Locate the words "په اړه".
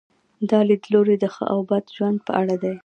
2.27-2.55